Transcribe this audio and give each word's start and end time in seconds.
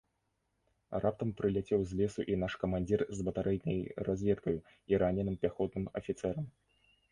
Раптам 1.03 1.33
прыляцеў 1.41 1.79
з 1.91 1.99
лесу 1.99 2.25
і 2.31 2.39
наш 2.45 2.53
камандзір 2.63 3.05
з 3.19 3.27
батарэйнай 3.29 3.79
разведкаю 4.09 4.57
і 4.95 5.03
раненым 5.07 5.35
пяхотным 5.47 5.85
афіцэрам. 6.03 6.53